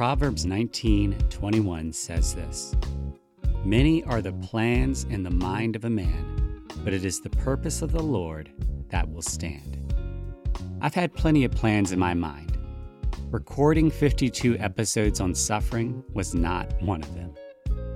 [0.00, 2.74] Proverbs 19:21 says this.
[3.66, 7.82] Many are the plans in the mind of a man, but it is the purpose
[7.82, 8.50] of the Lord
[8.88, 9.92] that will stand.
[10.80, 12.56] I've had plenty of plans in my mind.
[13.30, 17.34] Recording 52 episodes on suffering was not one of them.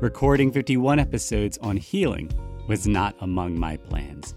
[0.03, 2.31] Recording 51 episodes on healing
[2.69, 4.35] was not among my plans.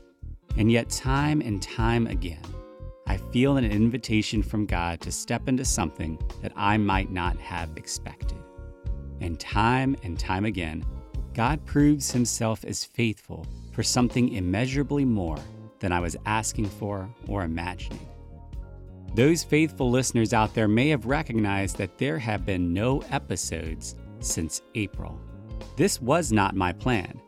[0.56, 2.40] And yet, time and time again,
[3.10, 7.70] I feel an invitation from God to step into something that I might not have
[7.78, 8.38] expected.
[9.22, 10.86] And time and time again,
[11.34, 15.40] God proves himself as faithful for something immeasurably more
[15.80, 18.06] than I was asking for or imagining.
[19.16, 24.62] Those faithful listeners out there may have recognized that there have been no episodes since
[24.76, 25.18] April.
[25.78, 27.22] This was not my plan,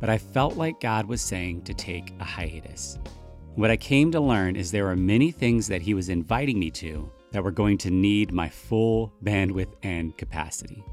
[0.00, 2.98] but I felt like God was saying to take a hiatus.
[3.56, 6.70] What I came to learn is there are many things that He was inviting me
[6.72, 10.84] to that were going to need my full bandwidth and capacity.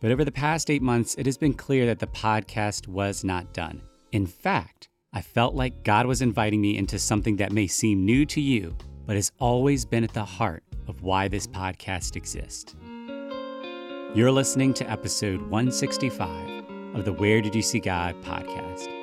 [0.00, 3.52] But over the past eight months, it has been clear that the podcast was not
[3.52, 3.82] done.
[4.12, 8.24] In fact, I felt like God was inviting me into something that may seem new
[8.26, 12.74] to you, but has always been at the heart of why this podcast exists.
[14.14, 18.95] You're listening to episode 165 of the Where Did You See God podcast.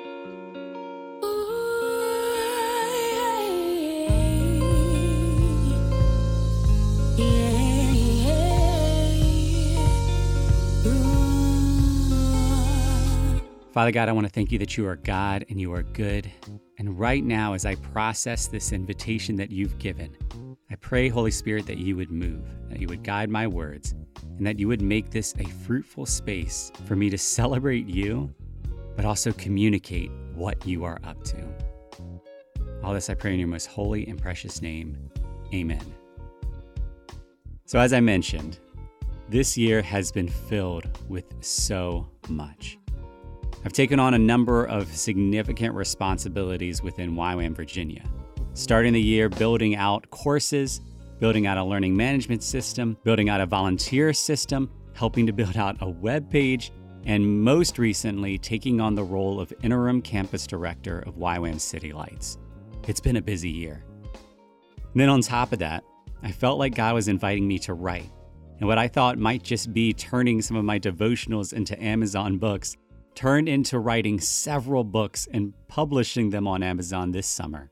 [13.74, 16.30] Father God, I want to thank you that you are God and you are good.
[16.78, 20.16] And right now, as I process this invitation that you've given,
[20.70, 23.96] I pray, Holy Spirit, that you would move, that you would guide my words,
[24.38, 28.32] and that you would make this a fruitful space for me to celebrate you,
[28.94, 31.44] but also communicate what you are up to.
[32.84, 34.96] All this I pray in your most holy and precious name.
[35.52, 35.82] Amen.
[37.64, 38.60] So, as I mentioned,
[39.28, 42.78] this year has been filled with so much.
[43.64, 48.04] I've taken on a number of significant responsibilities within YWAM Virginia.
[48.52, 50.82] Starting the year building out courses,
[51.18, 55.78] building out a learning management system, building out a volunteer system, helping to build out
[55.80, 56.72] a web page,
[57.06, 62.36] and most recently taking on the role of interim campus director of YWAM City Lights.
[62.86, 63.82] It's been a busy year.
[64.92, 65.84] And then on top of that,
[66.22, 68.10] I felt like God was inviting me to write.
[68.58, 72.76] And what I thought might just be turning some of my devotionals into Amazon books
[73.14, 77.70] turned into writing several books and publishing them on Amazon this summer.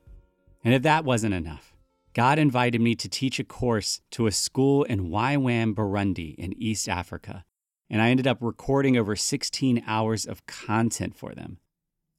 [0.63, 1.73] And if that wasn't enough,
[2.13, 6.87] God invited me to teach a course to a school in YWAM, Burundi, in East
[6.87, 7.43] Africa.
[7.89, 11.57] And I ended up recording over 16 hours of content for them.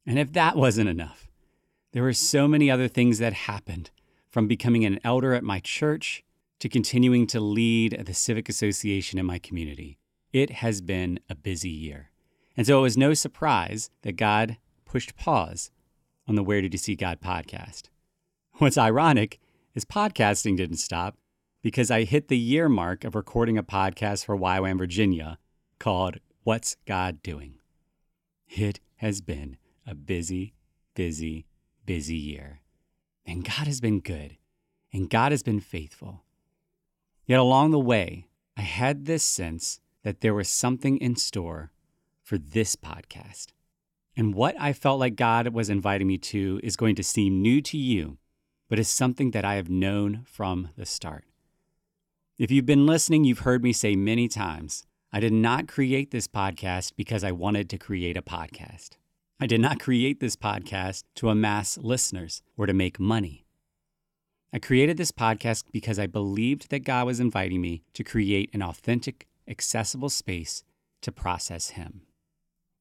[0.07, 1.31] And if that wasn't enough,
[1.93, 3.91] there were so many other things that happened
[4.29, 6.25] from becoming an elder at my church
[6.59, 9.99] to continuing to lead the civic association in my community.
[10.33, 12.11] It has been a busy year.
[12.57, 15.71] And so it was no surprise that God pushed pause
[16.29, 17.85] on the Where Did You See God podcast.
[18.59, 19.41] What's ironic
[19.75, 21.17] is podcasting didn't stop
[21.63, 25.39] because I hit the year mark of recording a podcast for YWAM Virginia
[25.81, 27.55] called What's God Doing?
[28.49, 30.55] It has been a busy,
[30.95, 31.47] busy,
[31.85, 32.61] busy year.
[33.27, 34.37] And God has been good,
[34.93, 36.23] and God has been faithful.
[37.27, 41.73] Yet along the way, I had this sense that there was something in store
[42.25, 43.49] for this podcast.
[44.17, 47.61] And what I felt like God was inviting me to is going to seem new
[47.63, 48.19] to you,
[48.69, 51.25] but is something that I have known from the start.
[52.39, 56.27] If you've been listening, you've heard me say many times I did not create this
[56.27, 58.97] podcast because I wanted to create a podcast.
[59.39, 63.45] I did not create this podcast to amass listeners or to make money.
[64.53, 68.63] I created this podcast because I believed that God was inviting me to create an
[68.63, 70.65] authentic, accessible space
[71.03, 72.03] to process Him.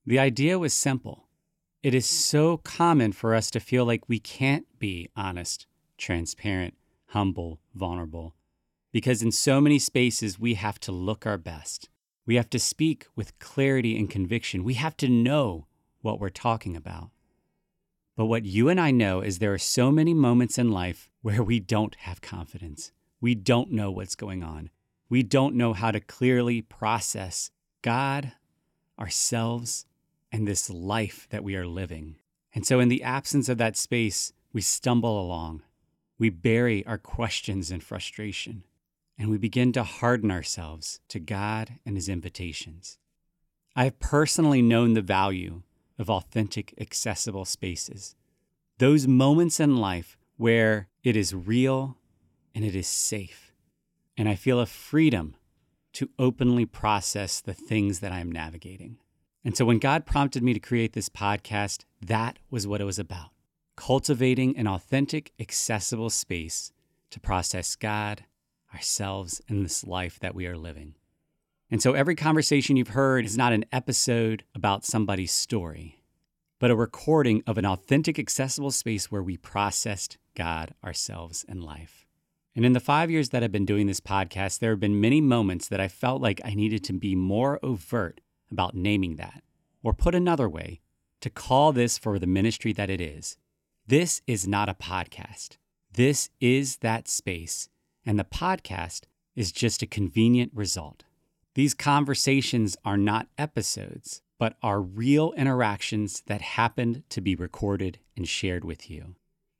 [0.06, 1.28] The idea was simple.
[1.82, 5.66] It is so common for us to feel like we can't be honest,
[5.98, 6.76] transparent,
[7.08, 8.36] humble, vulnerable,
[8.92, 11.90] because in so many spaces we have to look our best.
[12.26, 14.64] We have to speak with clarity and conviction.
[14.64, 15.68] We have to know
[16.02, 17.12] what we're talking about.
[18.18, 21.44] But what you and I know is there are so many moments in life where
[21.44, 22.92] we don't have confidence.
[23.22, 24.70] We don't know what's going on.
[25.10, 27.52] We don't know how to clearly process
[27.82, 28.34] God,
[29.00, 29.86] ourselves,
[30.34, 32.16] and this life that we are living.
[32.56, 35.62] And so, in the absence of that space, we stumble along.
[36.18, 38.64] We bury our questions and frustration,
[39.18, 42.98] and we begin to harden ourselves to God and His invitations.
[43.76, 45.62] I have personally known the value
[46.00, 48.16] of authentic, accessible spaces.
[48.80, 51.98] Those moments in life where it is real
[52.56, 53.54] and it is safe.
[54.18, 55.36] And I feel a freedom
[55.94, 58.98] to openly process the things that I'm navigating.
[59.46, 63.00] And so when God prompted me to create this podcast, that was what it was
[63.00, 63.30] about
[63.76, 66.72] cultivating an authentic, accessible space
[67.10, 68.24] to process God,
[68.72, 70.94] ourselves, and this life that we are living.
[71.72, 76.04] And so every conversation you've heard is not an episode about somebody's story,
[76.60, 82.06] but a recording of an authentic, accessible space where we processed God, ourselves, and life.
[82.56, 85.20] And in the five years that I've been doing this podcast, there have been many
[85.20, 89.44] moments that I felt like I needed to be more overt about naming that.
[89.82, 90.82] Or put another way,
[91.22, 93.38] to call this for the ministry that it is.
[93.88, 95.58] This is not a podcast.
[95.92, 97.70] This is that space,
[98.06, 99.04] and the podcast
[99.36, 101.04] is just a convenient result.
[101.56, 108.28] These conversations are not episodes, but are real interactions that happened to be recorded and
[108.28, 109.16] shared with you.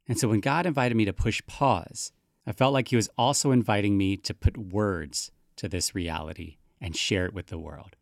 [0.08, 2.12] And so when God invited me to push pause,
[2.46, 6.96] I felt like He was also inviting me to put words to this reality and
[6.96, 7.96] share it with the world.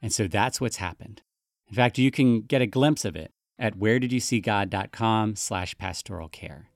[0.00, 1.22] And so that's what's happened.
[1.68, 6.70] In fact, you can get a glimpse of it at wheredidyouseeGod.com slash pastoral care.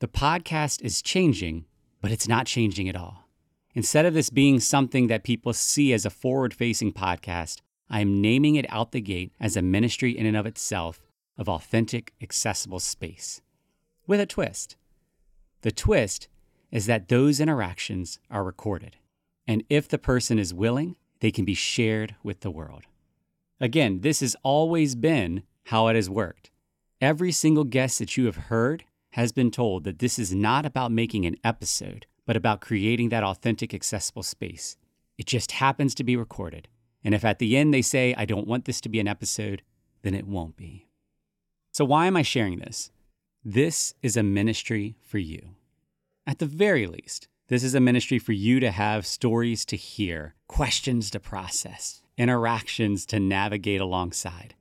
[0.00, 1.66] The podcast is changing,
[2.00, 3.28] but it's not changing at all.
[3.74, 8.20] Instead of this being something that people see as a forward facing podcast, I am
[8.20, 11.00] naming it out the gate as a ministry in and of itself
[11.36, 13.40] of authentic, accessible space.
[14.06, 14.76] With a twist.
[15.62, 16.28] The twist
[16.70, 18.96] is that those interactions are recorded.
[19.46, 22.82] And if the person is willing, they can be shared with the world.
[23.58, 26.50] Again, this has always been how it has worked.
[27.00, 30.92] Every single guest that you have heard has been told that this is not about
[30.92, 34.76] making an episode, but about creating that authentic, accessible space.
[35.16, 36.68] It just happens to be recorded.
[37.02, 39.62] And if at the end they say, I don't want this to be an episode,
[40.02, 40.88] then it won't be.
[41.72, 42.90] So, why am I sharing this?
[43.42, 45.54] This is a ministry for you.
[46.26, 50.34] At the very least, this is a ministry for you to have stories to hear,
[50.48, 54.54] questions to process, interactions to navigate alongside.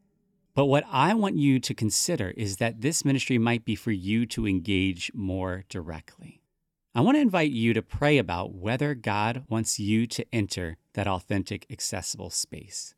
[0.53, 4.25] But what I want you to consider is that this ministry might be for you
[4.27, 6.41] to engage more directly.
[6.93, 11.07] I want to invite you to pray about whether God wants you to enter that
[11.07, 12.93] authentic, accessible space.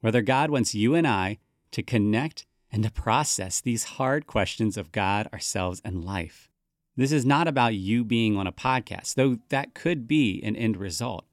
[0.00, 1.38] Whether God wants you and I
[1.70, 6.49] to connect and to process these hard questions of God, ourselves, and life.
[6.96, 10.76] This is not about you being on a podcast, though that could be an end
[10.76, 11.24] result,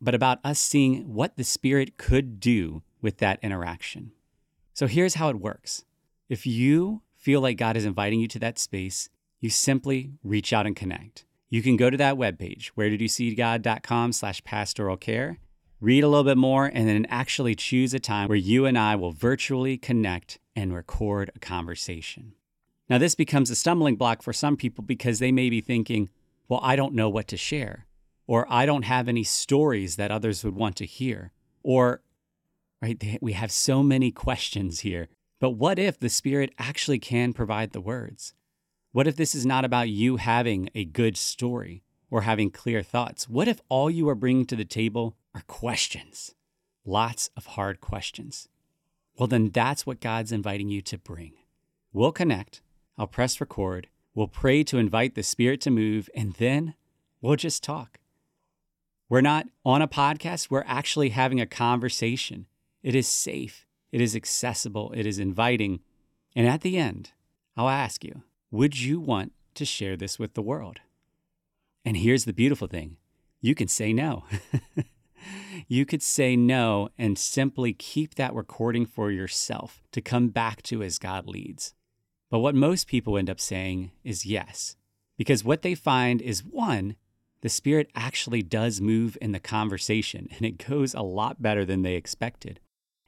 [0.00, 4.12] but about us seeing what the Spirit could do with that interaction.
[4.72, 5.84] So here's how it works
[6.28, 9.08] if you feel like God is inviting you to that space,
[9.40, 11.24] you simply reach out and connect
[11.54, 15.38] you can go to that webpage, where did you see God.com slash pastoral care,
[15.80, 18.96] read a little bit more, and then actually choose a time where you and I
[18.96, 22.32] will virtually connect and record a conversation.
[22.88, 26.10] Now, this becomes a stumbling block for some people because they may be thinking,
[26.48, 27.86] well, I don't know what to share,
[28.26, 31.32] or I don't have any stories that others would want to hear,
[31.62, 32.02] or,
[32.82, 35.08] right, we have so many questions here.
[35.40, 38.34] But what if the Spirit actually can provide the words?
[38.92, 43.28] What if this is not about you having a good story or having clear thoughts?
[43.28, 46.34] What if all you are bringing to the table are questions?
[46.84, 48.48] Lots of hard questions.
[49.18, 51.32] Well, then that's what God's inviting you to bring.
[51.92, 52.62] We'll connect.
[52.96, 53.88] I'll press record.
[54.14, 56.74] We'll pray to invite the Spirit to move, and then
[57.20, 57.98] we'll just talk.
[59.08, 62.46] We're not on a podcast, we're actually having a conversation.
[62.82, 65.80] It is safe, it is accessible, it is inviting.
[66.36, 67.12] And at the end,
[67.56, 70.80] I'll ask you would you want to share this with the world?
[71.84, 72.96] And here's the beautiful thing
[73.40, 74.24] you can say no.
[75.68, 80.82] you could say no and simply keep that recording for yourself to come back to
[80.82, 81.74] as God leads.
[82.34, 84.74] But what most people end up saying is yes,
[85.16, 86.96] because what they find is one,
[87.42, 91.82] the Spirit actually does move in the conversation and it goes a lot better than
[91.82, 92.58] they expected.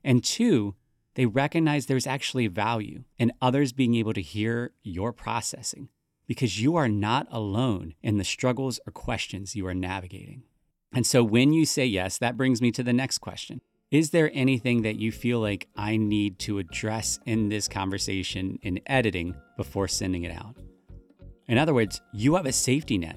[0.04, 0.76] And two,
[1.16, 5.88] they recognize there's actually value in others being able to hear your processing
[6.28, 10.44] because you are not alone in the struggles or questions you are navigating.
[10.92, 13.60] And so when you say yes, that brings me to the next question.
[13.92, 18.80] Is there anything that you feel like I need to address in this conversation in
[18.86, 20.56] editing before sending it out?
[21.46, 23.16] In other words, you have a safety net.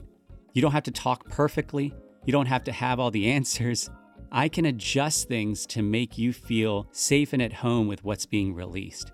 [0.53, 1.91] You don't have to talk perfectly.
[2.23, 3.89] You don't have to have all the answers.
[4.31, 8.53] I can adjust things to make you feel safe and at home with what's being
[8.53, 9.11] released.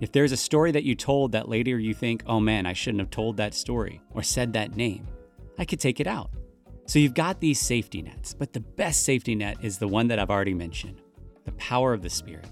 [0.00, 3.00] If there's a story that you told that later you think, oh man, I shouldn't
[3.00, 5.06] have told that story or said that name,
[5.58, 6.30] I could take it out.
[6.86, 10.20] So you've got these safety nets, but the best safety net is the one that
[10.20, 11.02] I've already mentioned
[11.44, 12.46] the power of the Spirit.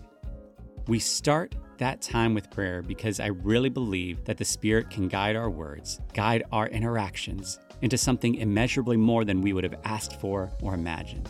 [0.89, 5.37] We start that time with prayer because I really believe that the Spirit can guide
[5.37, 10.51] our words, guide our interactions into something immeasurably more than we would have asked for
[10.63, 11.29] or imagined.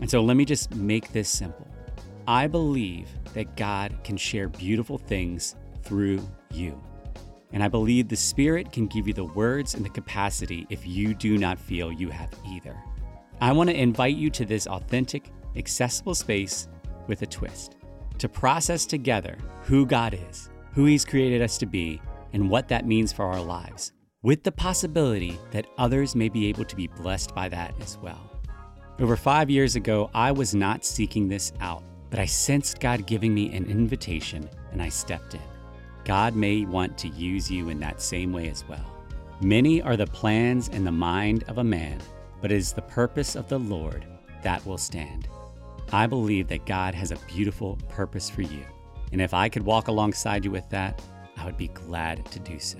[0.00, 1.66] And so let me just make this simple.
[2.26, 6.20] I believe that God can share beautiful things through
[6.52, 6.80] you.
[7.54, 11.14] And I believe the Spirit can give you the words and the capacity if you
[11.14, 12.76] do not feel you have either.
[13.40, 16.68] I want to invite you to this authentic, accessible space
[17.06, 17.76] with a twist
[18.18, 22.88] to process together who God is, who He's created us to be, and what that
[22.88, 23.92] means for our lives,
[24.22, 28.32] with the possibility that others may be able to be blessed by that as well.
[28.98, 33.32] Over five years ago, I was not seeking this out, but I sensed God giving
[33.32, 35.53] me an invitation and I stepped in.
[36.04, 38.84] God may want to use you in that same way as well.
[39.40, 41.98] Many are the plans in the mind of a man,
[42.40, 44.04] but it is the purpose of the Lord
[44.42, 45.28] that will stand.
[45.92, 48.64] I believe that God has a beautiful purpose for you.
[49.12, 51.00] And if I could walk alongside you with that,
[51.36, 52.78] I would be glad to do so.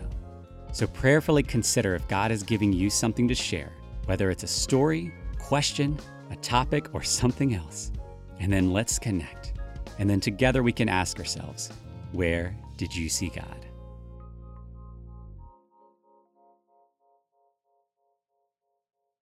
[0.72, 3.72] So prayerfully consider if God is giving you something to share,
[4.06, 5.98] whether it's a story, question,
[6.30, 7.92] a topic, or something else.
[8.40, 9.54] And then let's connect.
[9.98, 11.70] And then together we can ask ourselves,
[12.12, 13.63] where did you see God?